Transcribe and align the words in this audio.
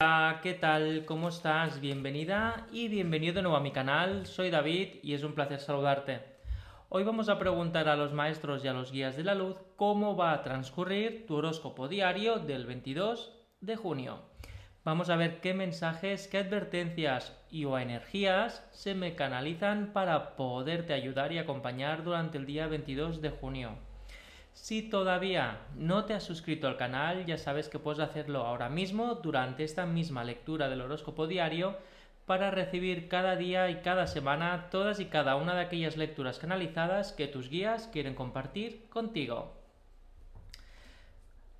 Hola, 0.00 0.38
¿qué 0.44 0.54
tal? 0.54 1.04
¿Cómo 1.06 1.28
estás? 1.28 1.80
Bienvenida 1.80 2.68
y 2.70 2.86
bienvenido 2.86 3.34
de 3.34 3.42
nuevo 3.42 3.56
a 3.56 3.60
mi 3.60 3.72
canal. 3.72 4.26
Soy 4.26 4.48
David 4.48 4.90
y 5.02 5.14
es 5.14 5.24
un 5.24 5.34
placer 5.34 5.58
saludarte. 5.58 6.20
Hoy 6.88 7.02
vamos 7.02 7.28
a 7.28 7.36
preguntar 7.40 7.88
a 7.88 7.96
los 7.96 8.12
maestros 8.12 8.64
y 8.64 8.68
a 8.68 8.72
los 8.72 8.92
guías 8.92 9.16
de 9.16 9.24
la 9.24 9.34
luz 9.34 9.56
cómo 9.74 10.14
va 10.14 10.34
a 10.34 10.42
transcurrir 10.44 11.26
tu 11.26 11.34
horóscopo 11.34 11.88
diario 11.88 12.38
del 12.38 12.64
22 12.64 13.32
de 13.60 13.74
junio. 13.74 14.20
Vamos 14.84 15.10
a 15.10 15.16
ver 15.16 15.40
qué 15.40 15.52
mensajes, 15.52 16.28
qué 16.28 16.38
advertencias 16.38 17.36
y 17.50 17.64
o 17.64 17.76
energías 17.76 18.64
se 18.70 18.94
me 18.94 19.16
canalizan 19.16 19.92
para 19.92 20.36
poderte 20.36 20.92
ayudar 20.92 21.32
y 21.32 21.38
acompañar 21.38 22.04
durante 22.04 22.38
el 22.38 22.46
día 22.46 22.68
22 22.68 23.20
de 23.20 23.30
junio. 23.30 23.87
Si 24.60 24.82
todavía 24.82 25.60
no 25.76 26.04
te 26.04 26.12
has 26.12 26.24
suscrito 26.24 26.66
al 26.66 26.76
canal, 26.76 27.24
ya 27.24 27.38
sabes 27.38 27.68
que 27.68 27.78
puedes 27.78 28.00
hacerlo 28.00 28.40
ahora 28.40 28.68
mismo 28.68 29.14
durante 29.14 29.64
esta 29.64 29.86
misma 29.86 30.24
lectura 30.24 30.68
del 30.68 30.82
horóscopo 30.82 31.26
diario 31.26 31.78
para 32.26 32.50
recibir 32.50 33.08
cada 33.08 33.36
día 33.36 33.70
y 33.70 33.76
cada 33.76 34.06
semana 34.06 34.68
todas 34.70 35.00
y 35.00 35.06
cada 35.06 35.36
una 35.36 35.54
de 35.54 35.62
aquellas 35.62 35.96
lecturas 35.96 36.38
canalizadas 36.38 37.12
que 37.12 37.28
tus 37.28 37.48
guías 37.48 37.88
quieren 37.92 38.14
compartir 38.14 38.88
contigo. 38.90 39.54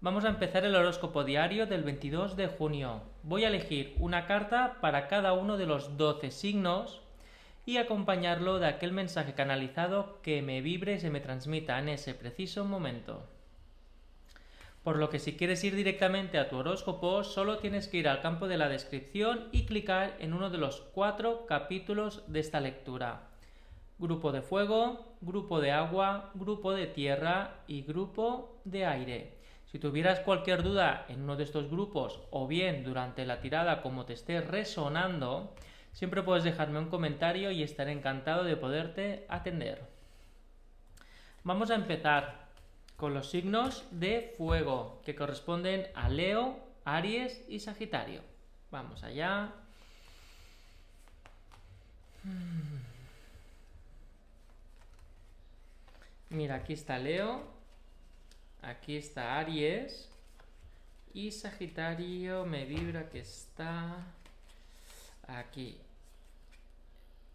Vamos 0.00 0.24
a 0.26 0.28
empezar 0.28 0.64
el 0.64 0.74
horóscopo 0.74 1.24
diario 1.24 1.66
del 1.66 1.84
22 1.84 2.36
de 2.36 2.48
junio. 2.48 3.02
Voy 3.22 3.44
a 3.44 3.48
elegir 3.48 3.94
una 4.00 4.26
carta 4.26 4.78
para 4.82 5.08
cada 5.08 5.32
uno 5.32 5.56
de 5.56 5.66
los 5.66 5.96
12 5.96 6.30
signos 6.30 7.00
y 7.68 7.76
acompañarlo 7.76 8.58
de 8.58 8.66
aquel 8.66 8.92
mensaje 8.92 9.34
canalizado 9.34 10.22
que 10.22 10.40
me 10.40 10.62
vibre 10.62 10.94
y 10.94 11.00
se 11.00 11.10
me 11.10 11.20
transmita 11.20 11.78
en 11.78 11.90
ese 11.90 12.14
preciso 12.14 12.64
momento. 12.64 13.26
Por 14.82 14.96
lo 14.96 15.10
que 15.10 15.18
si 15.18 15.36
quieres 15.36 15.62
ir 15.64 15.76
directamente 15.76 16.38
a 16.38 16.48
tu 16.48 16.56
horóscopo, 16.56 17.24
solo 17.24 17.58
tienes 17.58 17.86
que 17.86 17.98
ir 17.98 18.08
al 18.08 18.22
campo 18.22 18.48
de 18.48 18.56
la 18.56 18.70
descripción 18.70 19.50
y 19.52 19.66
clicar 19.66 20.16
en 20.18 20.32
uno 20.32 20.48
de 20.48 20.56
los 20.56 20.80
cuatro 20.94 21.44
capítulos 21.44 22.22
de 22.26 22.40
esta 22.40 22.58
lectura. 22.58 23.28
Grupo 23.98 24.32
de 24.32 24.40
fuego, 24.40 25.04
grupo 25.20 25.60
de 25.60 25.72
agua, 25.72 26.30
grupo 26.32 26.72
de 26.72 26.86
tierra 26.86 27.56
y 27.66 27.82
grupo 27.82 28.62
de 28.64 28.86
aire. 28.86 29.34
Si 29.66 29.78
tuvieras 29.78 30.20
cualquier 30.20 30.62
duda 30.62 31.04
en 31.10 31.20
uno 31.20 31.36
de 31.36 31.44
estos 31.44 31.68
grupos 31.68 32.18
o 32.30 32.46
bien 32.46 32.82
durante 32.82 33.26
la 33.26 33.42
tirada 33.42 33.82
como 33.82 34.06
te 34.06 34.14
esté 34.14 34.40
resonando, 34.40 35.52
Siempre 35.98 36.22
puedes 36.22 36.44
dejarme 36.44 36.78
un 36.78 36.90
comentario 36.90 37.50
y 37.50 37.64
estaré 37.64 37.90
encantado 37.90 38.44
de 38.44 38.56
poderte 38.56 39.26
atender. 39.28 39.84
Vamos 41.42 41.72
a 41.72 41.74
empezar 41.74 42.46
con 42.94 43.14
los 43.14 43.30
signos 43.30 43.84
de 43.90 44.32
fuego 44.38 45.02
que 45.04 45.16
corresponden 45.16 45.88
a 45.96 46.08
Leo, 46.08 46.56
Aries 46.84 47.44
y 47.48 47.58
Sagitario. 47.58 48.22
Vamos 48.70 49.02
allá. 49.02 49.50
Mira, 56.30 56.54
aquí 56.54 56.74
está 56.74 56.96
Leo, 56.98 57.42
aquí 58.62 58.96
está 58.96 59.36
Aries 59.40 60.08
y 61.12 61.32
Sagitario 61.32 62.46
me 62.46 62.66
vibra 62.66 63.08
que 63.08 63.18
está 63.18 63.96
aquí. 65.26 65.80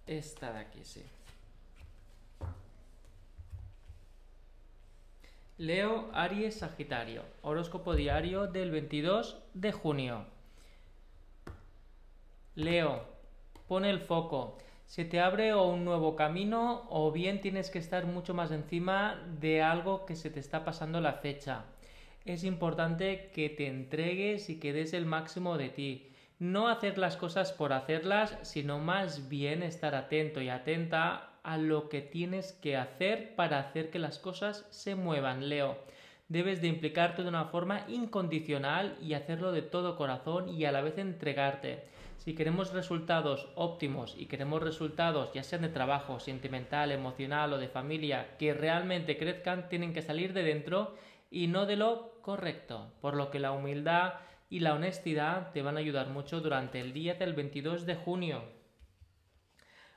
Esta 0.08 0.52
de 0.52 0.60
aquí, 0.60 0.84
sí. 0.84 1.02
Leo, 5.58 6.10
Aries, 6.14 6.56
Sagitario. 6.56 7.24
Horóscopo 7.42 7.96
diario 7.96 8.48
del 8.48 8.72
22 8.72 9.38
de 9.54 9.72
junio. 9.72 10.26
Leo, 12.56 13.06
pone 13.68 13.90
el 13.90 14.00
foco. 14.00 14.58
Se 14.86 15.06
te 15.06 15.22
abre 15.22 15.56
un 15.56 15.86
nuevo 15.86 16.16
camino 16.16 16.86
o 16.90 17.12
bien 17.12 17.40
tienes 17.40 17.70
que 17.70 17.80
estar 17.80 18.06
mucho 18.06 18.34
más 18.34 18.52
encima 18.52 19.24
de 19.40 19.62
algo 19.62 20.06
que 20.06 20.16
se 20.16 20.30
te 20.30 20.40
está 20.40 20.66
pasando 20.66 21.00
la 21.00 21.14
fecha. 21.14 21.64
Es 22.26 22.44
importante 22.44 23.32
que 23.34 23.50
te 23.50 23.68
entregues 23.68 24.50
y 24.50 24.60
que 24.60 24.74
des 24.74 24.94
el 24.94 25.06
máximo 25.06 25.58
de 25.58 25.70
ti 25.70 26.13
no 26.44 26.68
hacer 26.68 26.98
las 26.98 27.16
cosas 27.16 27.54
por 27.54 27.72
hacerlas, 27.72 28.38
sino 28.42 28.78
más 28.78 29.30
bien 29.30 29.64
estar 29.64 29.96
atento 29.96 30.42
y 30.42 30.50
atenta 30.50 31.30
a 31.42 31.58
lo 31.58 31.88
que 31.88 32.02
tienes 32.02 32.52
que 32.52 32.76
hacer 32.76 33.34
para 33.36 33.60
hacer 33.60 33.90
que 33.90 33.98
las 33.98 34.20
cosas 34.20 34.68
se 34.70 34.96
muevan, 34.96 35.48
Leo. 35.48 35.78
Debes 36.28 36.62
de 36.62 36.68
implicarte 36.68 37.22
de 37.22 37.30
una 37.30 37.46
forma 37.46 37.86
incondicional 37.88 38.98
y 39.02 39.14
hacerlo 39.14 39.54
de 39.54 39.62
todo 39.62 39.96
corazón 39.96 40.50
y 40.50 40.66
a 40.66 40.74
la 40.74 40.82
vez 40.82 40.98
entregarte. 40.98 41.86
Si 42.18 42.36
queremos 42.36 42.74
resultados 42.74 43.48
óptimos 43.56 44.14
y 44.18 44.26
queremos 44.26 44.62
resultados 44.62 45.32
ya 45.34 45.44
sean 45.44 45.62
de 45.62 45.70
trabajo, 45.70 46.20
sentimental, 46.20 46.92
emocional 46.92 47.54
o 47.54 47.58
de 47.58 47.70
familia 47.70 48.36
que 48.38 48.54
realmente 48.54 49.18
crezcan, 49.18 49.70
tienen 49.70 49.94
que 49.94 50.02
salir 50.02 50.34
de 50.34 50.44
dentro 50.44 50.94
y 51.32 51.48
no 51.48 51.66
de 51.66 51.78
lo 51.78 52.20
correcto. 52.22 52.92
Por 53.00 53.16
lo 53.16 53.32
que 53.32 53.40
la 53.40 53.54
humildad 53.54 54.16
y 54.54 54.60
la 54.60 54.76
honestidad 54.76 55.52
te 55.52 55.64
van 55.64 55.78
a 55.78 55.80
ayudar 55.80 56.10
mucho 56.10 56.40
durante 56.40 56.80
el 56.80 56.94
día 56.94 57.16
del 57.16 57.34
22 57.34 57.88
de 57.88 57.96
junio. 57.96 58.44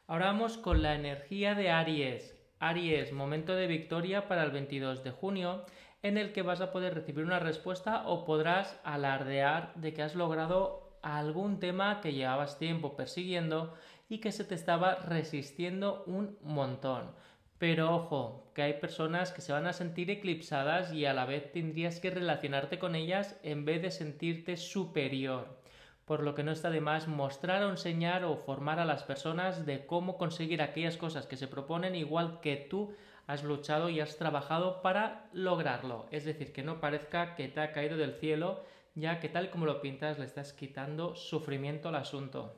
Ahora 0.07 0.29
vamos 0.29 0.57
con 0.57 0.83
la 0.83 0.95
energía 0.95 1.55
de 1.55 1.71
Aries. 1.71 2.35
Aries, 2.59 3.13
momento 3.13 3.55
de 3.55 3.67
victoria 3.67 4.29
para 4.29 4.45
el 4.45 4.53
22 4.53 5.05
de 5.05 5.11
junio, 5.11 5.67
en 6.01 6.17
el 6.17 6.33
que 6.33 6.41
vas 6.41 6.63
a 6.63 6.73
poder 6.73 6.95
recibir 6.95 7.27
una 7.27 7.39
respuesta 7.39 8.09
o 8.09 8.25
podrás 8.25 8.81
alardear 8.83 9.75
de 9.75 9.93
que 9.93 10.03
has 10.03 10.15
logrado 10.15 10.99
algún 11.03 11.61
tema 11.61 12.01
que 12.01 12.15
llevabas 12.15 12.59
tiempo 12.59 12.97
persiguiendo 12.97 13.75
y 14.09 14.21
que 14.21 14.33
se 14.33 14.45
te 14.45 14.55
estaba 14.55 14.95
resistiendo 14.95 16.03
un 16.07 16.39
montón. 16.41 17.15
Pero 17.59 17.95
ojo, 17.95 18.51
que 18.55 18.63
hay 18.63 18.75
personas 18.75 19.33
que 19.33 19.41
se 19.41 19.53
van 19.53 19.67
a 19.67 19.73
sentir 19.73 20.11
eclipsadas 20.11 20.93
y 20.93 21.07
a 21.07 21.15
la 21.15 21.25
vez 21.25 21.53
tendrías 21.53 22.01
que 22.01 22.11
relacionarte 22.11 22.79
con 22.79 22.95
ellas 22.95 23.39
en 23.43 23.65
vez 23.65 23.81
de 23.81 23.91
sentirte 23.91 24.59
superior. 24.59 25.59
Por 26.05 26.23
lo 26.23 26.35
que 26.35 26.43
no 26.43 26.53
está 26.53 26.71
de 26.71 26.83
más 26.83 27.09
mostrar 27.09 27.63
o 27.63 27.71
enseñar 27.71 28.25
o 28.25 28.37
formar 28.37 28.79
a 28.79 28.85
las 28.85 29.05
personas 29.05 29.65
de 29.65 29.87
cómo 29.87 30.19
conseguir 30.19 30.61
aquellas 30.61 30.99
cosas 30.99 31.27
que 31.27 31.37
se 31.37 31.49
proponen 31.49 31.95
igual 31.95 32.41
que 32.41 32.57
tú 32.57 32.95
has 33.27 33.43
luchado 33.43 33.89
y 33.89 34.01
has 34.01 34.17
trabajado 34.17 34.83
para 34.83 35.29
lograrlo. 35.33 36.07
Es 36.11 36.25
decir, 36.25 36.53
que 36.53 36.63
no 36.63 36.79
parezca 36.79 37.35
que 37.35 37.49
te 37.49 37.61
ha 37.61 37.73
caído 37.73 37.97
del 37.97 38.15
cielo, 38.15 38.65
ya 38.95 39.19
que 39.19 39.31
tal 39.31 39.51
como 39.51 39.67
lo 39.67 39.81
pintas 39.81 40.19
le 40.19 40.27
estás 40.27 40.53
quitando 40.53 41.17
sufrimiento 41.17 41.89
al 41.89 41.97
asunto. 41.97 42.55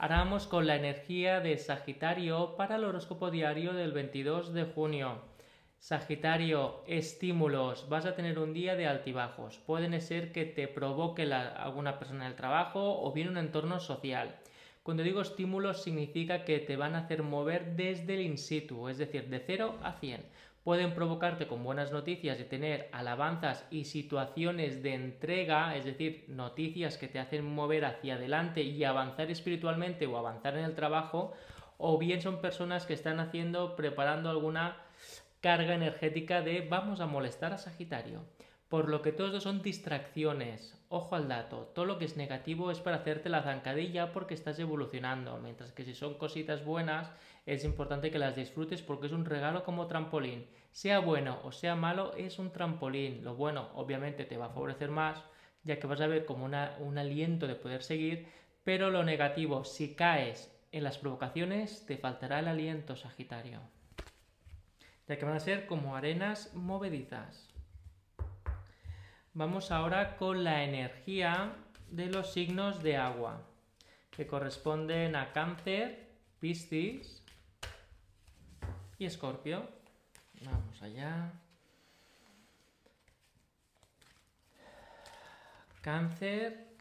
Ahora 0.00 0.18
vamos 0.18 0.46
con 0.46 0.68
la 0.68 0.76
energía 0.76 1.40
de 1.40 1.58
Sagitario 1.58 2.54
para 2.54 2.76
el 2.76 2.84
horóscopo 2.84 3.32
diario 3.32 3.72
del 3.72 3.90
22 3.90 4.54
de 4.54 4.62
junio. 4.62 5.22
Sagitario, 5.80 6.84
estímulos. 6.86 7.88
Vas 7.88 8.06
a 8.06 8.14
tener 8.14 8.38
un 8.38 8.54
día 8.54 8.76
de 8.76 8.86
altibajos. 8.86 9.58
Pueden 9.58 10.00
ser 10.00 10.30
que 10.30 10.44
te 10.44 10.68
provoque 10.68 11.24
alguna 11.24 11.98
persona 11.98 12.26
en 12.26 12.30
el 12.30 12.36
trabajo 12.36 13.02
o 13.02 13.12
bien 13.12 13.28
un 13.28 13.38
entorno 13.38 13.80
social. 13.80 14.36
Cuando 14.84 15.02
digo 15.02 15.20
estímulos 15.20 15.82
significa 15.82 16.44
que 16.44 16.60
te 16.60 16.76
van 16.76 16.94
a 16.94 17.00
hacer 17.00 17.24
mover 17.24 17.74
desde 17.74 18.14
el 18.14 18.20
in 18.20 18.38
situ, 18.38 18.88
es 18.88 18.98
decir, 18.98 19.28
de 19.28 19.40
0 19.40 19.80
a 19.82 19.94
100 19.94 20.24
pueden 20.68 20.92
provocarte 20.92 21.46
con 21.46 21.64
buenas 21.64 21.92
noticias 21.92 22.38
y 22.40 22.44
tener 22.44 22.90
alabanzas 22.92 23.66
y 23.70 23.84
situaciones 23.84 24.82
de 24.82 24.92
entrega, 24.92 25.74
es 25.74 25.86
decir, 25.86 26.26
noticias 26.28 26.98
que 26.98 27.08
te 27.08 27.18
hacen 27.18 27.42
mover 27.54 27.86
hacia 27.86 28.16
adelante 28.16 28.60
y 28.60 28.84
avanzar 28.84 29.30
espiritualmente 29.30 30.06
o 30.06 30.18
avanzar 30.18 30.58
en 30.58 30.66
el 30.66 30.74
trabajo, 30.74 31.32
o 31.78 31.96
bien 31.96 32.20
son 32.20 32.42
personas 32.42 32.84
que 32.84 32.92
están 32.92 33.18
haciendo, 33.18 33.76
preparando 33.76 34.28
alguna 34.28 34.76
carga 35.40 35.74
energética 35.74 36.42
de 36.42 36.60
vamos 36.60 37.00
a 37.00 37.06
molestar 37.06 37.54
a 37.54 37.56
Sagitario. 37.56 38.20
Por 38.68 38.90
lo 38.90 39.00
que 39.00 39.12
todo 39.12 39.28
esto 39.28 39.40
son 39.40 39.62
distracciones. 39.62 40.78
Ojo 40.90 41.16
al 41.16 41.26
dato. 41.26 41.70
Todo 41.74 41.86
lo 41.86 41.98
que 41.98 42.04
es 42.04 42.18
negativo 42.18 42.70
es 42.70 42.80
para 42.80 42.96
hacerte 42.96 43.30
la 43.30 43.42
zancadilla 43.42 44.12
porque 44.12 44.34
estás 44.34 44.58
evolucionando. 44.58 45.38
Mientras 45.38 45.72
que 45.72 45.84
si 45.84 45.94
son 45.94 46.14
cositas 46.14 46.64
buenas, 46.66 47.10
es 47.46 47.64
importante 47.64 48.10
que 48.10 48.18
las 48.18 48.36
disfrutes 48.36 48.82
porque 48.82 49.06
es 49.06 49.12
un 49.12 49.24
regalo 49.24 49.64
como 49.64 49.86
trampolín. 49.86 50.46
Sea 50.70 50.98
bueno 50.98 51.40
o 51.44 51.52
sea 51.52 51.76
malo, 51.76 52.14
es 52.14 52.38
un 52.38 52.52
trampolín. 52.52 53.24
Lo 53.24 53.36
bueno, 53.36 53.70
obviamente, 53.74 54.26
te 54.26 54.36
va 54.36 54.46
a 54.46 54.50
favorecer 54.50 54.90
más, 54.90 55.24
ya 55.64 55.78
que 55.78 55.86
vas 55.86 56.02
a 56.02 56.06
ver 56.06 56.26
como 56.26 56.44
un 56.44 56.98
aliento 56.98 57.46
de 57.46 57.54
poder 57.54 57.82
seguir. 57.82 58.28
Pero 58.64 58.90
lo 58.90 59.02
negativo, 59.02 59.64
si 59.64 59.94
caes 59.94 60.54
en 60.72 60.84
las 60.84 60.98
provocaciones, 60.98 61.86
te 61.86 61.96
faltará 61.96 62.40
el 62.40 62.48
aliento, 62.48 62.96
Sagitario. 62.96 63.60
Ya 65.06 65.16
que 65.16 65.24
van 65.24 65.36
a 65.36 65.40
ser 65.40 65.66
como 65.66 65.96
arenas 65.96 66.54
movedizas. 66.54 67.57
Vamos 69.38 69.70
ahora 69.70 70.16
con 70.16 70.42
la 70.42 70.64
energía 70.64 71.54
de 71.92 72.06
los 72.06 72.32
signos 72.32 72.82
de 72.82 72.96
agua, 72.96 73.40
que 74.10 74.26
corresponden 74.26 75.14
a 75.14 75.32
Cáncer, 75.32 76.08
Piscis 76.40 77.22
y 78.98 79.04
Escorpio. 79.04 79.62
Vamos 80.42 80.82
allá. 80.82 81.30
Cáncer, 85.82 86.74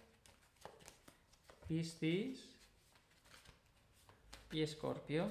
Piscis 1.67 2.49
y 4.51 4.63
Escorpio. 4.63 5.29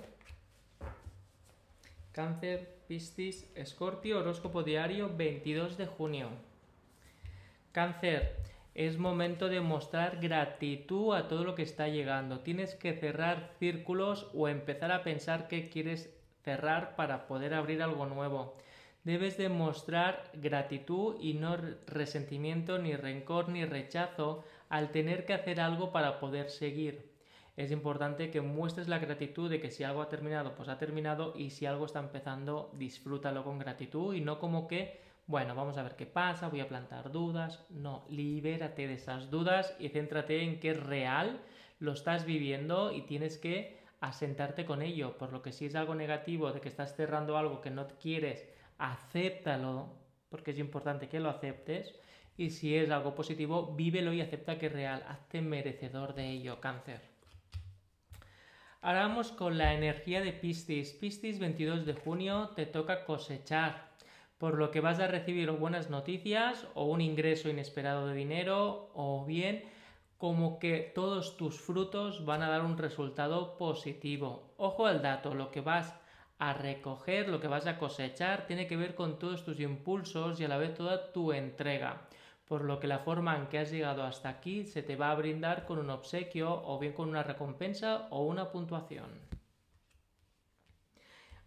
Cáncer, 2.12 2.84
Piscis, 2.86 3.50
Escorpio, 3.56 4.20
horóscopo 4.20 4.62
diario 4.62 5.10
22 5.16 5.76
de 5.76 5.86
junio. 5.86 6.55
Cáncer, 7.76 8.38
es 8.74 8.96
momento 8.96 9.50
de 9.50 9.60
mostrar 9.60 10.18
gratitud 10.18 11.14
a 11.14 11.28
todo 11.28 11.44
lo 11.44 11.54
que 11.54 11.62
está 11.62 11.88
llegando. 11.88 12.40
Tienes 12.40 12.74
que 12.74 12.94
cerrar 12.94 13.50
círculos 13.58 14.30
o 14.32 14.48
empezar 14.48 14.92
a 14.92 15.02
pensar 15.02 15.46
que 15.46 15.68
quieres 15.68 16.08
cerrar 16.42 16.96
para 16.96 17.26
poder 17.26 17.52
abrir 17.52 17.82
algo 17.82 18.06
nuevo. 18.06 18.56
Debes 19.04 19.36
demostrar 19.36 20.30
gratitud 20.32 21.16
y 21.20 21.34
no 21.34 21.58
resentimiento, 21.86 22.78
ni 22.78 22.96
rencor, 22.96 23.50
ni 23.50 23.66
rechazo 23.66 24.42
al 24.70 24.90
tener 24.90 25.26
que 25.26 25.34
hacer 25.34 25.60
algo 25.60 25.92
para 25.92 26.18
poder 26.18 26.48
seguir. 26.48 27.12
Es 27.58 27.70
importante 27.72 28.30
que 28.30 28.40
muestres 28.40 28.88
la 28.88 29.00
gratitud 29.00 29.50
de 29.50 29.60
que 29.60 29.70
si 29.70 29.84
algo 29.84 30.00
ha 30.00 30.08
terminado, 30.08 30.54
pues 30.54 30.70
ha 30.70 30.78
terminado 30.78 31.34
y 31.36 31.50
si 31.50 31.66
algo 31.66 31.84
está 31.84 31.98
empezando, 31.98 32.70
disfrútalo 32.72 33.44
con 33.44 33.58
gratitud 33.58 34.14
y 34.14 34.22
no 34.22 34.38
como 34.38 34.66
que 34.66 35.04
bueno, 35.26 35.56
vamos 35.56 35.76
a 35.76 35.82
ver 35.82 35.96
qué 35.96 36.06
pasa, 36.06 36.48
voy 36.48 36.60
a 36.60 36.68
plantar 36.68 37.10
dudas. 37.10 37.64
No, 37.70 38.04
libérate 38.08 38.86
de 38.86 38.94
esas 38.94 39.28
dudas 39.30 39.74
y 39.80 39.88
céntrate 39.88 40.42
en 40.42 40.60
que 40.60 40.70
es 40.70 40.80
real, 40.80 41.40
lo 41.80 41.92
estás 41.92 42.24
viviendo 42.24 42.92
y 42.92 43.02
tienes 43.02 43.36
que 43.36 43.76
asentarte 44.00 44.64
con 44.64 44.82
ello. 44.82 45.18
Por 45.18 45.32
lo 45.32 45.42
que 45.42 45.52
si 45.52 45.66
es 45.66 45.74
algo 45.74 45.96
negativo, 45.96 46.52
de 46.52 46.60
que 46.60 46.68
estás 46.68 46.94
cerrando 46.94 47.36
algo 47.36 47.60
que 47.60 47.70
no 47.70 47.88
quieres, 48.00 48.46
acéptalo, 48.78 49.88
porque 50.28 50.52
es 50.52 50.58
importante 50.58 51.08
que 51.08 51.18
lo 51.18 51.28
aceptes. 51.28 51.94
Y 52.36 52.50
si 52.50 52.76
es 52.76 52.90
algo 52.90 53.14
positivo, 53.14 53.74
vívelo 53.74 54.12
y 54.12 54.20
acepta 54.20 54.58
que 54.58 54.66
es 54.66 54.72
real. 54.72 55.02
Hazte 55.08 55.42
merecedor 55.42 56.14
de 56.14 56.30
ello, 56.30 56.60
cáncer. 56.60 57.00
Ahora 58.80 59.00
vamos 59.00 59.32
con 59.32 59.58
la 59.58 59.74
energía 59.74 60.20
de 60.20 60.32
Piscis. 60.32 60.92
Piscis 60.92 61.40
22 61.40 61.84
de 61.84 61.94
junio 61.94 62.50
te 62.54 62.66
toca 62.66 63.04
cosechar 63.04 63.95
por 64.38 64.58
lo 64.58 64.70
que 64.70 64.80
vas 64.80 65.00
a 65.00 65.06
recibir 65.06 65.50
buenas 65.50 65.90
noticias 65.90 66.66
o 66.74 66.84
un 66.84 67.00
ingreso 67.00 67.48
inesperado 67.48 68.06
de 68.06 68.14
dinero 68.14 68.90
o 68.94 69.24
bien 69.24 69.64
como 70.18 70.58
que 70.58 70.92
todos 70.94 71.36
tus 71.36 71.60
frutos 71.60 72.24
van 72.24 72.42
a 72.42 72.48
dar 72.48 72.62
un 72.62 72.78
resultado 72.78 73.56
positivo. 73.58 74.54
Ojo 74.56 74.86
al 74.86 75.02
dato, 75.02 75.34
lo 75.34 75.50
que 75.50 75.60
vas 75.60 75.94
a 76.38 76.52
recoger, 76.52 77.28
lo 77.28 77.40
que 77.40 77.48
vas 77.48 77.66
a 77.66 77.78
cosechar, 77.78 78.46
tiene 78.46 78.66
que 78.66 78.76
ver 78.76 78.94
con 78.94 79.18
todos 79.18 79.44
tus 79.44 79.60
impulsos 79.60 80.40
y 80.40 80.44
a 80.44 80.48
la 80.48 80.58
vez 80.58 80.74
toda 80.74 81.12
tu 81.12 81.32
entrega. 81.32 82.02
Por 82.46 82.64
lo 82.64 82.78
que 82.78 82.86
la 82.86 83.00
forma 83.00 83.36
en 83.36 83.48
que 83.48 83.58
has 83.58 83.70
llegado 83.70 84.04
hasta 84.04 84.28
aquí 84.28 84.64
se 84.64 84.82
te 84.82 84.96
va 84.96 85.10
a 85.10 85.16
brindar 85.16 85.66
con 85.66 85.78
un 85.78 85.90
obsequio 85.90 86.62
o 86.64 86.78
bien 86.78 86.92
con 86.92 87.08
una 87.08 87.22
recompensa 87.22 88.06
o 88.10 88.24
una 88.24 88.50
puntuación. 88.50 89.35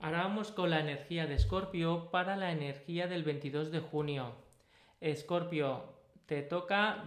Ahora 0.01 0.24
vamos 0.24 0.54
con 0.54 0.69
la 0.69 0.80
energía 0.80 1.28
de 1.28 1.34
Escorpio 1.34 2.10
para 2.10 2.38
la 2.38 2.54
energía 2.54 3.07
del 3.07 3.24
22 3.24 3.69
de 3.69 3.81
junio. 3.81 4.34
Escorpio, 5.01 5.84
te 6.25 6.42
toca 6.42 7.04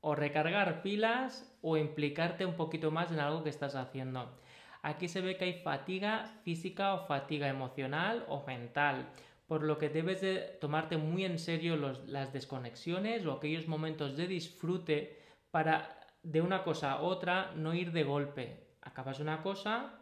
o 0.00 0.14
recargar 0.14 0.80
pilas 0.80 1.52
o 1.60 1.76
implicarte 1.76 2.46
un 2.46 2.54
poquito 2.54 2.92
más 2.92 3.10
en 3.10 3.18
algo 3.18 3.42
que 3.42 3.50
estás 3.50 3.74
haciendo. 3.74 4.38
Aquí 4.82 5.08
se 5.08 5.22
ve 5.22 5.36
que 5.36 5.46
hay 5.46 5.52
fatiga 5.54 6.26
física 6.44 6.94
o 6.94 7.06
fatiga 7.08 7.48
emocional 7.48 8.24
o 8.28 8.46
mental, 8.46 9.08
por 9.48 9.64
lo 9.64 9.76
que 9.78 9.88
debes 9.88 10.20
de 10.20 10.56
tomarte 10.60 10.98
muy 10.98 11.24
en 11.24 11.40
serio 11.40 11.76
las 12.06 12.32
desconexiones 12.32 13.26
o 13.26 13.32
aquellos 13.32 13.66
momentos 13.66 14.16
de 14.16 14.28
disfrute 14.28 15.18
para 15.50 15.98
de 16.22 16.42
una 16.42 16.62
cosa 16.62 16.92
a 16.92 17.00
otra 17.00 17.50
no 17.56 17.74
ir 17.74 17.90
de 17.90 18.04
golpe. 18.04 18.68
Acabas 18.82 19.18
una 19.18 19.42
cosa, 19.42 19.98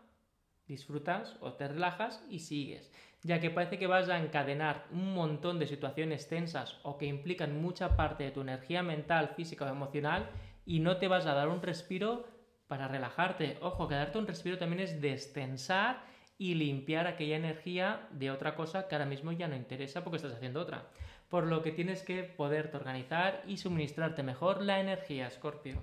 disfrutas 0.66 1.37
o 1.40 1.52
te 1.52 1.69
relajas 1.69 2.25
y 2.28 2.40
sigues, 2.40 2.90
ya 3.22 3.40
que 3.40 3.50
parece 3.50 3.78
que 3.78 3.87
vas 3.87 4.08
a 4.08 4.19
encadenar 4.19 4.87
un 4.90 5.14
montón 5.14 5.58
de 5.58 5.66
situaciones 5.66 6.28
tensas 6.28 6.78
o 6.82 6.99
que 6.99 7.06
implican 7.06 7.61
mucha 7.61 7.96
parte 7.96 8.25
de 8.25 8.31
tu 8.31 8.40
energía 8.40 8.82
mental, 8.82 9.31
física 9.37 9.64
o 9.64 9.69
emocional 9.69 10.28
y 10.66 10.81
no 10.81 10.96
te 10.96 11.08
vas 11.08 11.26
a 11.26 11.34
dar 11.34 11.49
un 11.49 11.62
respiro 11.62 12.26
para 12.69 12.88
relajarte. 12.88 13.58
Ojo, 13.61 13.88
que 13.88 13.94
darte 13.94 14.19
un 14.19 14.26
respiro 14.26 14.58
también 14.58 14.81
es 14.81 15.00
destensar 15.00 16.02
y 16.38 16.55
limpiar 16.55 17.06
aquella 17.06 17.37
energía 17.37 18.08
de 18.10 18.31
otra 18.31 18.55
cosa 18.56 18.88
que 18.88 18.94
ahora 18.94 19.06
mismo 19.06 19.32
ya 19.32 19.49
no 19.49 19.56
interesa 19.56 20.02
porque 20.02 20.17
estás 20.17 20.32
haciendo 20.34 20.60
otra. 20.60 20.88
Por 21.28 21.46
lo 21.46 21.62
que 21.62 21.72
tienes 21.72 22.02
que 22.02 22.22
poderte 22.22 22.76
organizar 22.76 23.43
y 23.46 23.56
suministrarte 23.58 24.22
mejor 24.22 24.62
la 24.62 24.81
energía, 24.81 25.31
Scorpio. 25.31 25.82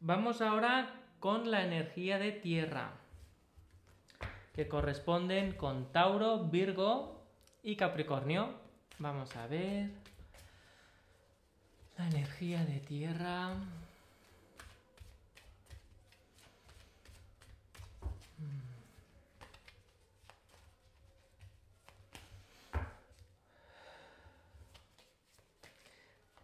Vamos 0.00 0.40
ahora 0.40 0.99
con 1.20 1.50
la 1.50 1.62
energía 1.62 2.18
de 2.18 2.32
tierra, 2.32 2.92
que 4.54 4.68
corresponden 4.68 5.52
con 5.52 5.92
Tauro, 5.92 6.44
Virgo 6.44 7.22
y 7.62 7.76
Capricornio. 7.76 8.54
Vamos 8.98 9.36
a 9.36 9.46
ver. 9.46 9.90
La 11.98 12.08
energía 12.08 12.64
de 12.64 12.80
tierra. 12.80 13.54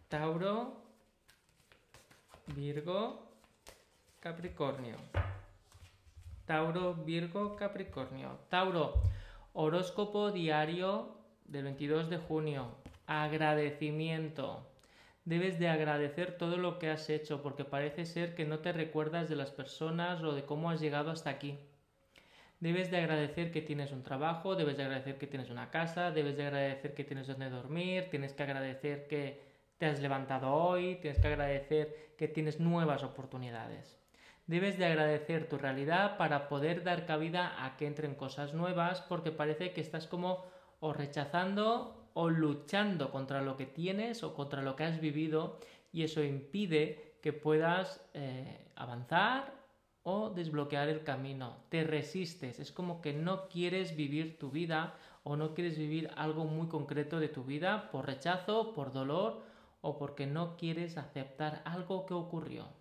Tauro, 0.07 0.81
Virgo 2.55 3.26
Capricornio. 4.27 4.97
Tauro, 6.45 6.95
Virgo, 6.95 7.55
Capricornio. 7.55 8.37
Tauro, 8.49 9.01
horóscopo 9.53 10.31
diario 10.31 11.15
del 11.45 11.63
22 11.63 12.09
de 12.09 12.17
junio. 12.17 12.75
Agradecimiento. 13.05 14.67
Debes 15.23 15.59
de 15.59 15.69
agradecer 15.69 16.37
todo 16.37 16.57
lo 16.57 16.77
que 16.77 16.89
has 16.89 17.09
hecho 17.09 17.41
porque 17.41 17.63
parece 17.63 18.05
ser 18.05 18.35
que 18.35 18.43
no 18.43 18.59
te 18.59 18.73
recuerdas 18.73 19.29
de 19.29 19.37
las 19.37 19.51
personas 19.51 20.21
o 20.21 20.33
de 20.33 20.43
cómo 20.43 20.71
has 20.71 20.81
llegado 20.81 21.09
hasta 21.11 21.29
aquí. 21.29 21.57
Debes 22.59 22.91
de 22.91 22.97
agradecer 22.97 23.53
que 23.53 23.61
tienes 23.61 23.93
un 23.93 24.03
trabajo, 24.03 24.57
debes 24.57 24.75
de 24.75 24.83
agradecer 24.83 25.17
que 25.17 25.27
tienes 25.27 25.49
una 25.49 25.71
casa, 25.71 26.11
debes 26.11 26.35
de 26.35 26.47
agradecer 26.47 26.93
que 26.93 27.05
tienes 27.05 27.27
donde 27.27 27.49
dormir, 27.49 28.09
tienes 28.09 28.33
que 28.33 28.43
agradecer 28.43 29.07
que 29.07 29.41
te 29.77 29.85
has 29.85 30.01
levantado 30.01 30.53
hoy, 30.53 30.95
tienes 30.95 31.21
que 31.21 31.27
agradecer 31.27 32.13
que 32.17 32.27
tienes 32.27 32.59
nuevas 32.59 33.03
oportunidades. 33.03 33.96
Debes 34.47 34.77
de 34.77 34.85
agradecer 34.85 35.49
tu 35.49 35.57
realidad 35.57 36.17
para 36.17 36.47
poder 36.47 36.83
dar 36.83 37.05
cabida 37.05 37.65
a 37.65 37.75
que 37.75 37.85
entren 37.85 38.15
cosas 38.15 38.53
nuevas 38.53 39.01
porque 39.01 39.33
parece 39.33 39.73
que 39.73 39.81
estás 39.81 40.07
como 40.07 40.45
o 40.79 40.93
rechazando 40.93 42.09
o 42.13 42.29
luchando 42.29 43.11
contra 43.11 43.41
lo 43.41 43.57
que 43.57 43.65
tienes 43.65 44.23
o 44.23 44.33
contra 44.33 44.61
lo 44.61 44.77
que 44.77 44.85
has 44.85 45.01
vivido 45.01 45.59
y 45.91 46.03
eso 46.03 46.23
impide 46.23 47.17
que 47.21 47.33
puedas 47.33 48.01
eh, 48.13 48.71
avanzar 48.77 49.53
o 50.03 50.29
desbloquear 50.29 50.87
el 50.87 51.03
camino. 51.03 51.57
Te 51.67 51.83
resistes, 51.83 52.61
es 52.61 52.71
como 52.71 53.01
que 53.01 53.11
no 53.11 53.49
quieres 53.49 53.97
vivir 53.97 54.39
tu 54.39 54.49
vida 54.49 54.93
o 55.23 55.35
no 55.35 55.55
quieres 55.55 55.77
vivir 55.77 56.09
algo 56.15 56.45
muy 56.45 56.69
concreto 56.69 57.19
de 57.19 57.27
tu 57.27 57.43
vida 57.43 57.91
por 57.91 58.05
rechazo, 58.05 58.73
por 58.73 58.93
dolor 58.93 59.43
o 59.81 59.97
porque 59.97 60.25
no 60.25 60.55
quieres 60.55 60.97
aceptar 60.97 61.61
algo 61.65 62.05
que 62.05 62.13
ocurrió. 62.13 62.76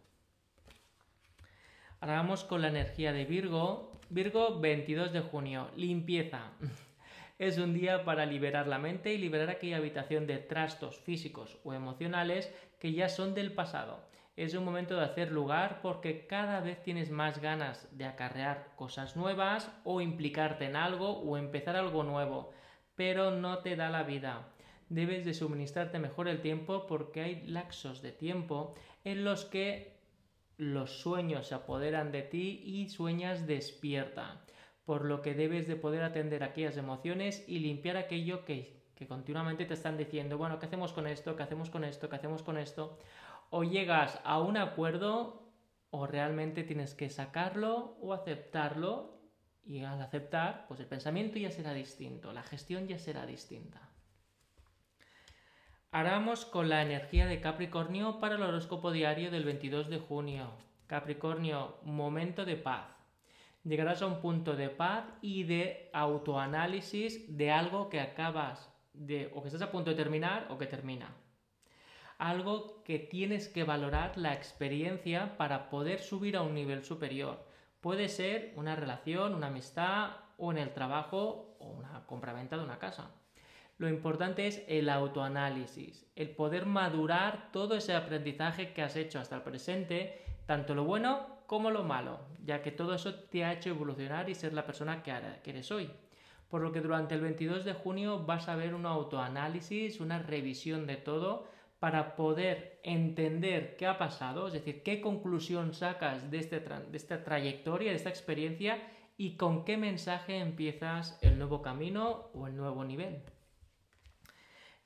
Ahora 1.98 2.16
vamos 2.16 2.44
con 2.44 2.60
la 2.60 2.68
energía 2.68 3.14
de 3.14 3.24
Virgo. 3.24 3.90
Virgo 4.10 4.60
22 4.60 5.12
de 5.12 5.20
junio, 5.20 5.70
limpieza. 5.76 6.52
Es 7.38 7.58
un 7.58 7.72
día 7.72 8.04
para 8.04 8.24
liberar 8.24 8.66
la 8.66 8.78
mente 8.78 9.12
y 9.12 9.18
liberar 9.18 9.50
aquella 9.50 9.78
habitación 9.78 10.26
de 10.26 10.38
trastos 10.38 10.98
físicos 11.00 11.58
o 11.64 11.74
emocionales 11.74 12.52
que 12.78 12.92
ya 12.92 13.08
son 13.08 13.34
del 13.34 13.52
pasado. 13.52 14.00
Es 14.36 14.54
un 14.54 14.64
momento 14.64 14.96
de 14.96 15.04
hacer 15.04 15.32
lugar 15.32 15.80
porque 15.82 16.26
cada 16.26 16.60
vez 16.60 16.82
tienes 16.82 17.10
más 17.10 17.40
ganas 17.40 17.88
de 17.96 18.04
acarrear 18.04 18.72
cosas 18.76 19.16
nuevas 19.16 19.70
o 19.84 20.00
implicarte 20.00 20.66
en 20.66 20.76
algo 20.76 21.20
o 21.20 21.36
empezar 21.36 21.76
algo 21.76 22.04
nuevo, 22.04 22.52
pero 22.94 23.30
no 23.30 23.58
te 23.58 23.76
da 23.76 23.90
la 23.90 24.02
vida. 24.02 24.48
Debes 24.88 25.24
de 25.24 25.34
suministrarte 25.34 25.98
mejor 25.98 26.28
el 26.28 26.40
tiempo 26.40 26.86
porque 26.86 27.22
hay 27.22 27.42
laxos 27.46 28.00
de 28.02 28.12
tiempo 28.12 28.74
en 29.04 29.24
los 29.24 29.44
que 29.44 29.95
los 30.56 31.00
sueños 31.00 31.48
se 31.48 31.54
apoderan 31.54 32.12
de 32.12 32.22
ti 32.22 32.62
y 32.64 32.88
sueñas 32.88 33.46
despierta, 33.46 34.42
por 34.84 35.04
lo 35.04 35.20
que 35.20 35.34
debes 35.34 35.66
de 35.66 35.76
poder 35.76 36.02
atender 36.02 36.42
aquellas 36.42 36.76
emociones 36.76 37.44
y 37.46 37.58
limpiar 37.58 37.96
aquello 37.96 38.44
que, 38.44 38.82
que 38.94 39.06
continuamente 39.06 39.66
te 39.66 39.74
están 39.74 39.98
diciendo, 39.98 40.38
bueno, 40.38 40.58
¿qué 40.58 40.66
hacemos 40.66 40.92
con 40.92 41.06
esto? 41.06 41.36
¿Qué 41.36 41.42
hacemos 41.42 41.70
con 41.70 41.84
esto? 41.84 42.08
¿Qué 42.08 42.16
hacemos 42.16 42.42
con 42.42 42.56
esto? 42.56 42.98
O 43.50 43.64
llegas 43.64 44.20
a 44.24 44.40
un 44.40 44.56
acuerdo 44.56 45.52
o 45.90 46.06
realmente 46.06 46.64
tienes 46.64 46.94
que 46.94 47.10
sacarlo 47.10 47.96
o 48.00 48.12
aceptarlo 48.12 49.20
y 49.64 49.82
al 49.82 50.00
aceptar, 50.00 50.66
pues 50.68 50.80
el 50.80 50.86
pensamiento 50.86 51.38
ya 51.38 51.50
será 51.50 51.74
distinto, 51.74 52.32
la 52.32 52.42
gestión 52.42 52.86
ya 52.86 52.98
será 52.98 53.26
distinta. 53.26 53.90
Ahora 55.92 56.10
vamos 56.10 56.44
con 56.44 56.68
la 56.68 56.82
energía 56.82 57.26
de 57.26 57.40
Capricornio 57.40 58.18
para 58.18 58.34
el 58.34 58.42
horóscopo 58.42 58.90
diario 58.90 59.30
del 59.30 59.44
22 59.44 59.88
de 59.88 59.98
junio. 59.98 60.50
Capricornio, 60.86 61.78
momento 61.84 62.44
de 62.44 62.56
paz. 62.56 62.88
Llegarás 63.64 64.02
a 64.02 64.06
un 64.06 64.20
punto 64.20 64.56
de 64.56 64.68
paz 64.68 65.04
y 65.22 65.44
de 65.44 65.88
autoanálisis 65.92 67.36
de 67.36 67.50
algo 67.50 67.88
que 67.88 68.00
acabas 68.00 68.70
de 68.92 69.30
o 69.34 69.42
que 69.42 69.48
estás 69.48 69.62
a 69.62 69.70
punto 69.70 69.90
de 69.90 69.96
terminar 69.96 70.48
o 70.50 70.58
que 70.58 70.66
termina. 70.66 71.14
Algo 72.18 72.82
que 72.84 72.98
tienes 72.98 73.48
que 73.48 73.64
valorar 73.64 74.18
la 74.18 74.34
experiencia 74.34 75.36
para 75.38 75.70
poder 75.70 76.00
subir 76.00 76.36
a 76.36 76.42
un 76.42 76.54
nivel 76.54 76.84
superior. 76.84 77.46
Puede 77.80 78.08
ser 78.08 78.52
una 78.56 78.76
relación, 78.76 79.34
una 79.34 79.46
amistad 79.46 80.10
o 80.36 80.50
en 80.50 80.58
el 80.58 80.72
trabajo 80.72 81.56
o 81.58 81.68
una 81.68 82.04
compraventa 82.06 82.56
de 82.56 82.64
una 82.64 82.78
casa. 82.78 83.10
Lo 83.78 83.90
importante 83.90 84.46
es 84.46 84.64
el 84.68 84.88
autoanálisis, 84.88 86.06
el 86.16 86.30
poder 86.30 86.64
madurar 86.64 87.50
todo 87.52 87.76
ese 87.76 87.94
aprendizaje 87.94 88.72
que 88.72 88.82
has 88.82 88.96
hecho 88.96 89.18
hasta 89.18 89.36
el 89.36 89.42
presente, 89.42 90.22
tanto 90.46 90.74
lo 90.74 90.84
bueno 90.84 91.26
como 91.46 91.70
lo 91.70 91.84
malo, 91.84 92.20
ya 92.42 92.62
que 92.62 92.70
todo 92.70 92.94
eso 92.94 93.14
te 93.14 93.44
ha 93.44 93.52
hecho 93.52 93.68
evolucionar 93.68 94.30
y 94.30 94.34
ser 94.34 94.54
la 94.54 94.64
persona 94.64 95.02
que 95.02 95.12
eres 95.44 95.70
hoy. 95.70 95.90
Por 96.48 96.62
lo 96.62 96.72
que 96.72 96.80
durante 96.80 97.16
el 97.16 97.20
22 97.20 97.66
de 97.66 97.74
junio 97.74 98.24
vas 98.24 98.48
a 98.48 98.56
ver 98.56 98.74
un 98.74 98.86
autoanálisis, 98.86 100.00
una 100.00 100.20
revisión 100.20 100.86
de 100.86 100.96
todo 100.96 101.46
para 101.78 102.16
poder 102.16 102.80
entender 102.82 103.76
qué 103.76 103.86
ha 103.86 103.98
pasado, 103.98 104.46
es 104.46 104.54
decir, 104.54 104.82
qué 104.82 105.02
conclusión 105.02 105.74
sacas 105.74 106.30
de, 106.30 106.38
este 106.38 106.60
de 106.60 106.96
esta 106.96 107.22
trayectoria, 107.22 107.90
de 107.90 107.96
esta 107.96 108.08
experiencia 108.08 108.82
y 109.18 109.36
con 109.36 109.66
qué 109.66 109.76
mensaje 109.76 110.38
empiezas 110.38 111.18
el 111.20 111.36
nuevo 111.36 111.60
camino 111.60 112.30
o 112.32 112.46
el 112.46 112.56
nuevo 112.56 112.82
nivel. 112.82 113.22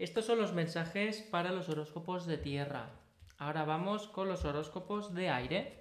Estos 0.01 0.25
son 0.25 0.39
los 0.39 0.55
mensajes 0.55 1.21
para 1.21 1.53
los 1.53 1.69
horóscopos 1.69 2.25
de 2.25 2.39
tierra. 2.39 2.89
Ahora 3.37 3.67
vamos 3.67 4.09
con 4.09 4.29
los 4.29 4.47
horóscopos 4.47 5.13
de 5.13 5.29
aire, 5.29 5.77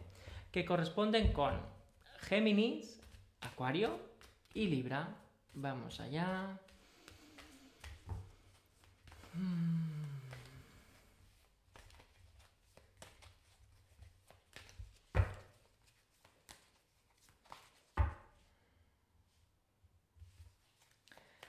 que 0.51 0.65
corresponden 0.65 1.31
con 1.31 1.53
Géminis, 2.19 2.99
Acuario 3.39 3.97
y 4.53 4.67
Libra. 4.67 5.15
Vamos 5.53 6.01
allá. 6.01 6.59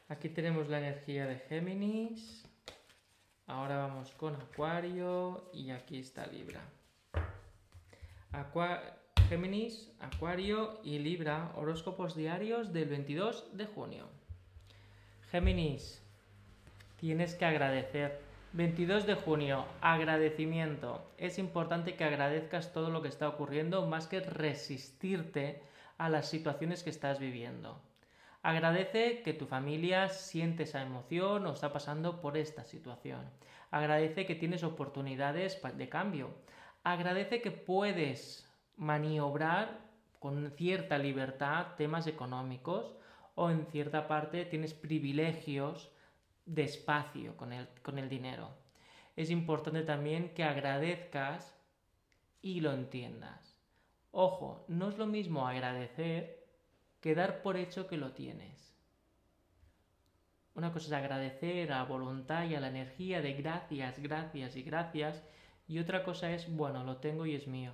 Aquí 0.08 0.28
tenemos 0.28 0.68
la 0.68 0.78
energía 0.78 1.26
de 1.26 1.40
Géminis. 1.40 2.49
Ahora 3.50 3.78
vamos 3.78 4.12
con 4.12 4.36
Acuario 4.36 5.42
y 5.52 5.70
aquí 5.70 5.98
está 5.98 6.24
Libra. 6.26 6.60
Géminis, 9.28 9.90
Acuario 9.98 10.78
y 10.84 11.00
Libra, 11.00 11.50
horóscopos 11.56 12.14
diarios 12.14 12.72
del 12.72 12.88
22 12.88 13.56
de 13.56 13.66
junio. 13.66 14.06
Géminis, 15.32 16.00
tienes 17.00 17.34
que 17.34 17.44
agradecer. 17.44 18.20
22 18.52 19.04
de 19.06 19.16
junio, 19.16 19.64
agradecimiento. 19.80 21.04
Es 21.18 21.36
importante 21.40 21.96
que 21.96 22.04
agradezcas 22.04 22.72
todo 22.72 22.90
lo 22.90 23.02
que 23.02 23.08
está 23.08 23.28
ocurriendo 23.28 23.84
más 23.84 24.06
que 24.06 24.20
resistirte 24.20 25.60
a 25.98 26.08
las 26.08 26.28
situaciones 26.28 26.84
que 26.84 26.90
estás 26.90 27.18
viviendo. 27.18 27.80
Agradece 28.42 29.22
que 29.22 29.34
tu 29.34 29.46
familia 29.46 30.08
siente 30.08 30.62
esa 30.62 30.80
emoción 30.80 31.46
o 31.46 31.52
está 31.52 31.72
pasando 31.72 32.20
por 32.22 32.38
esta 32.38 32.64
situación. 32.64 33.28
Agradece 33.70 34.24
que 34.24 34.34
tienes 34.34 34.64
oportunidades 34.64 35.60
de 35.76 35.88
cambio. 35.88 36.30
Agradece 36.82 37.42
que 37.42 37.50
puedes 37.50 38.48
maniobrar 38.76 39.80
con 40.18 40.50
cierta 40.52 40.96
libertad 40.96 41.74
temas 41.76 42.06
económicos 42.06 42.96
o 43.34 43.50
en 43.50 43.66
cierta 43.66 44.08
parte 44.08 44.46
tienes 44.46 44.72
privilegios 44.72 45.90
de 46.46 46.64
espacio 46.64 47.36
con 47.36 47.52
el, 47.52 47.68
con 47.82 47.98
el 47.98 48.08
dinero. 48.08 48.56
Es 49.16 49.30
importante 49.30 49.82
también 49.82 50.32
que 50.34 50.44
agradezcas 50.44 51.54
y 52.40 52.60
lo 52.60 52.72
entiendas. 52.72 53.58
Ojo, 54.12 54.64
no 54.68 54.88
es 54.88 54.96
lo 54.96 55.06
mismo 55.06 55.46
agradecer 55.46 56.39
que 57.00 57.14
dar 57.14 57.42
por 57.42 57.56
hecho 57.56 57.86
que 57.86 57.96
lo 57.96 58.12
tienes. 58.12 58.76
Una 60.54 60.72
cosa 60.72 60.86
es 60.86 60.92
agradecer 60.92 61.72
a 61.72 61.84
voluntad 61.84 62.44
y 62.44 62.54
a 62.54 62.60
la 62.60 62.68
energía 62.68 63.22
de 63.22 63.34
gracias, 63.34 63.98
gracias 64.00 64.56
y 64.56 64.62
gracias, 64.62 65.22
y 65.66 65.78
otra 65.78 66.02
cosa 66.02 66.32
es, 66.32 66.54
bueno, 66.54 66.84
lo 66.84 66.96
tengo 66.96 67.26
y 67.26 67.34
es 67.34 67.46
mío. 67.46 67.72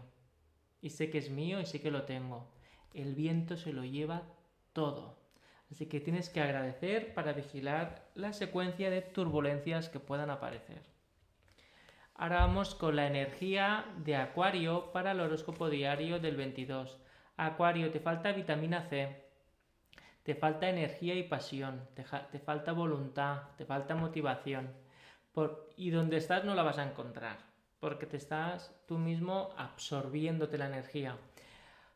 Y 0.82 0.90
sé 0.90 1.10
que 1.10 1.18
es 1.18 1.30
mío 1.30 1.60
y 1.60 1.66
sé 1.66 1.80
que 1.80 1.90
lo 1.90 2.02
tengo. 2.02 2.52
El 2.92 3.14
viento 3.14 3.56
se 3.56 3.72
lo 3.72 3.84
lleva 3.84 4.22
todo. 4.72 5.18
Así 5.70 5.86
que 5.86 6.00
tienes 6.00 6.28
que 6.28 6.40
agradecer 6.40 7.14
para 7.14 7.32
vigilar 7.32 8.08
la 8.14 8.32
secuencia 8.32 8.90
de 8.90 9.02
turbulencias 9.02 9.88
que 9.88 9.98
puedan 9.98 10.30
aparecer. 10.30 10.82
Ahora 12.14 12.40
vamos 12.40 12.74
con 12.74 12.96
la 12.96 13.06
energía 13.06 13.84
de 14.04 14.16
Acuario 14.16 14.92
para 14.92 15.12
el 15.12 15.20
horóscopo 15.20 15.68
diario 15.68 16.20
del 16.20 16.36
22. 16.36 16.96
Acuario, 17.36 17.90
te 17.90 18.00
falta 18.00 18.32
vitamina 18.32 18.82
C, 18.88 19.14
te 20.22 20.34
falta 20.34 20.68
energía 20.68 21.14
y 21.14 21.22
pasión, 21.24 21.86
te, 21.94 22.38
falta 22.38 22.72
voluntad, 22.72 23.42
te 23.58 23.64
falta 23.66 23.94
motivación. 23.94 24.70
y 25.76 25.90
donde 25.90 26.16
estás 26.16 26.44
no 26.44 26.54
la 26.54 26.62
vas 26.62 26.78
a 26.78 26.84
encontrar, 26.84 27.36
porque 27.78 28.06
te 28.06 28.16
estás 28.16 28.74
tú 28.88 28.98
mismo 28.98 29.54
absorbiéndote 29.58 30.56
la 30.56 30.66
energía. 30.66 31.18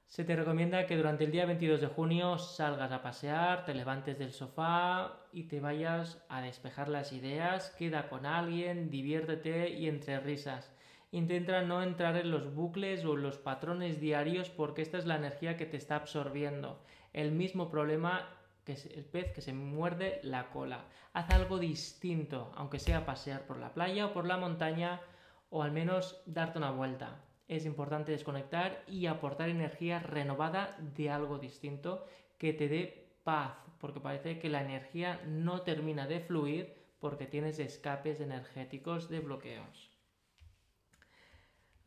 Se 0.07 0.25
te 0.25 0.37
recomienda 0.37 0.87
que 0.87 0.97
durante 0.97 1.25
el 1.25 1.31
día 1.31 1.47
22 1.47 1.81
de 1.81 1.87
junio 1.87 2.37
salgas 2.37 2.93
a 2.93 3.01
pasear, 3.01 3.65
te 3.65 3.75
levantes 3.75 4.19
del 4.19 4.33
sofá 4.33 5.21
y 5.33 5.45
te 5.45 5.61
vayas 5.61 6.23
a 6.29 6.43
despejar 6.43 6.89
las 6.89 7.13
ideas, 7.13 7.71
queda 7.79 8.09
con 8.09 8.27
alguien, 8.27 8.91
diviértete 8.91 9.71
y 9.71 9.89
entre 9.89 10.21
risas. 10.21 10.71
Intenta 11.13 11.63
no 11.63 11.83
entrar 11.83 12.17
en 12.17 12.31
los 12.31 12.55
bucles 12.55 13.05
o 13.05 13.15
en 13.15 13.23
los 13.23 13.37
patrones 13.37 14.01
diarios 14.01 14.49
porque 14.49 14.83
esta 14.83 14.97
es 14.99 15.07
la 15.07 15.17
energía 15.17 15.57
que 15.57 15.67
te 15.67 15.77
está 15.77 15.97
absorbiendo. 15.97 16.81
El 17.13 17.33
mismo 17.33 17.69
problema 17.69 18.29
que 18.65 18.75
el 18.95 19.05
pez 19.05 19.33
que 19.33 19.41
se 19.41 19.53
muerde 19.53 20.21
la 20.23 20.51
cola. 20.51 20.85
Haz 21.13 21.31
algo 21.31 21.59
distinto, 21.59 22.53
aunque 22.55 22.79
sea 22.79 23.07
pasear 23.07 23.47
por 23.47 23.59
la 23.59 23.75
playa 23.75 24.07
o 24.07 24.13
por 24.13 24.27
la 24.27 24.37
montaña 24.37 25.01
o 25.49 25.65
al 25.65 25.73
menos 25.73 26.23
darte 26.27 26.59
una 26.59 26.71
vuelta. 26.71 27.25
Es 27.49 27.67
importante 27.67 28.13
desconectar 28.13 28.85
y 28.87 29.07
aportar 29.07 29.49
energía 29.49 29.99
renovada 29.99 30.77
de 30.95 31.11
algo 31.11 31.39
distinto 31.39 32.07
que 32.39 32.53
te 32.53 32.69
dé 32.69 33.11
paz, 33.25 33.55
porque 33.81 33.99
parece 33.99 34.39
que 34.39 34.49
la 34.49 34.63
energía 34.63 35.21
no 35.27 35.63
termina 35.63 36.07
de 36.07 36.21
fluir 36.21 36.77
porque 37.01 37.27
tienes 37.27 37.59
escapes 37.59 38.21
energéticos 38.21 39.09
de 39.09 39.19
bloqueos. 39.19 39.90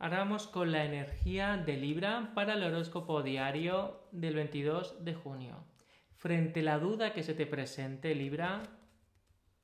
Ahora 0.04 0.18
vamos 0.18 0.46
con 0.46 0.70
la 0.70 0.84
energía 0.84 1.56
de 1.56 1.78
Libra 1.78 2.32
para 2.34 2.52
el 2.52 2.62
horóscopo 2.62 3.22
diario 3.22 4.02
del 4.12 4.34
22 4.34 5.02
de 5.02 5.14
junio. 5.14 5.64
Frente 6.12 6.60
a 6.60 6.64
la 6.64 6.78
duda 6.78 7.14
que 7.14 7.22
se 7.22 7.32
te 7.32 7.46
presente, 7.46 8.14
Libra, 8.14 8.62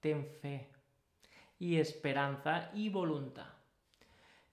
ten 0.00 0.24
fe 0.24 0.70
y 1.58 1.76
esperanza 1.76 2.70
y 2.72 2.88
voluntad. 2.88 3.48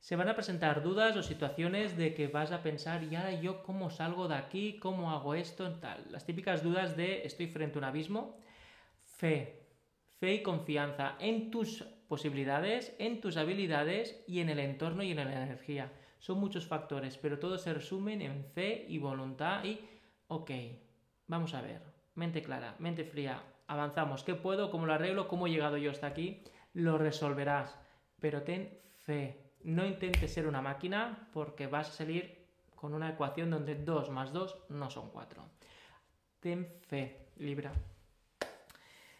Se 0.02 0.18
van 0.18 0.28
a 0.28 0.36
presentar 0.36 0.84
dudas 0.84 1.16
o 1.16 1.24
situaciones 1.24 1.96
de 1.96 2.14
que 2.14 2.28
vas 2.28 2.52
a 2.52 2.62
pensar, 2.62 3.06
¿y 3.06 3.16
ahora 3.16 3.40
yo 3.40 3.64
cómo 3.64 3.90
salgo 3.90 4.28
de 4.28 4.36
aquí? 4.36 4.80
¿Cómo 4.82 5.12
hago 5.12 5.36
esto? 5.36 5.72
Tal. 5.76 6.04
Las 6.12 6.26
típicas 6.26 6.64
dudas 6.64 6.98
de 6.98 7.26
estoy 7.26 7.48
frente 7.48 7.78
a 7.78 7.80
un 7.80 7.86
abismo. 7.86 8.42
Fe, 9.06 9.64
fe 10.20 10.34
y 10.34 10.44
confianza 10.44 11.16
en 11.22 11.50
tus 11.50 11.86
posibilidades, 12.08 12.96
en 13.00 13.22
tus 13.22 13.38
habilidades 13.38 14.24
y 14.28 14.40
en 14.40 14.50
el 14.50 14.60
entorno 14.60 15.04
y 15.04 15.12
en 15.12 15.18
la 15.18 15.44
energía. 15.44 15.92
Son 16.20 16.40
muchos 16.40 16.66
factores, 16.66 17.18
pero 17.18 17.40
todos 17.40 17.62
se 17.62 17.74
resumen 17.74 18.22
en 18.22 18.46
fe 18.46 18.86
y 18.88 18.98
voluntad 18.98 19.64
y, 19.64 19.80
ok, 20.28 20.52
vamos 21.28 21.54
a 21.54 21.62
ver, 21.62 21.82
mente 22.16 22.42
clara, 22.42 22.76
mente 22.80 23.04
fría, 23.04 23.44
avanzamos, 23.68 24.24
¿qué 24.24 24.36
puedo? 24.36 24.72
¿Cómo 24.72 24.86
lo 24.86 24.94
arreglo? 24.94 25.28
¿Cómo 25.28 25.48
he 25.48 25.52
llegado 25.52 25.78
yo 25.78 25.92
hasta 25.92 26.08
aquí? 26.08 26.44
Lo 26.74 26.98
resolverás, 26.98 27.78
pero 28.20 28.44
ten 28.44 28.80
fe. 28.98 29.44
No 29.64 29.86
intentes 29.86 30.34
ser 30.34 30.48
una 30.48 30.62
máquina 30.62 31.30
porque 31.34 31.68
vas 31.68 31.90
a 31.90 31.94
salir 31.94 32.46
con 32.76 32.94
una 32.94 33.10
ecuación 33.10 33.50
donde 33.50 33.76
2 33.76 34.10
más 34.12 34.32
2 34.32 34.58
no 34.70 34.90
son 34.90 35.10
4. 35.10 35.44
Ten 36.40 36.68
fe, 36.88 37.28
Libra. 37.38 37.74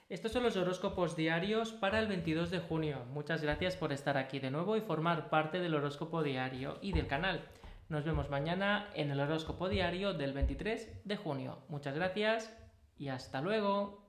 Estos 0.10 0.32
son 0.32 0.44
los 0.44 0.56
horóscopos 0.56 1.18
diarios 1.18 1.74
para 1.74 2.00
el 2.00 2.08
22 2.08 2.50
de 2.50 2.60
junio. 2.60 3.04
Muchas 3.10 3.42
gracias 3.42 3.76
por 3.76 3.92
estar 3.92 4.16
aquí 4.16 4.40
de 4.40 4.50
nuevo 4.50 4.78
y 4.78 4.82
formar 4.82 5.30
parte 5.30 5.60
del 5.60 5.76
horóscopo 5.76 6.24
diario 6.24 6.78
y 6.82 6.94
del 6.94 7.08
canal. 7.08 7.44
Nos 7.90 8.06
vemos 8.06 8.30
mañana 8.30 8.90
en 8.96 9.12
el 9.12 9.20
horóscopo 9.20 9.68
diario 9.68 10.14
del 10.14 10.32
23 10.32 11.02
de 11.04 11.18
junio. 11.18 11.60
Muchas 11.68 11.94
gracias 11.94 12.58
y 12.98 13.10
hasta 13.10 13.42
luego. 13.42 14.07